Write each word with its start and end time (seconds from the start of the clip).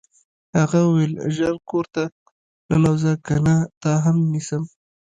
هغه 0.59 0.79
وویل 0.83 1.13
ژر 1.35 1.55
کور 1.69 1.85
ته 1.95 2.03
ننوځه 2.69 3.13
کنه 3.27 3.55
تا 3.81 3.93
هم 4.05 4.17
نیسم 4.31 4.63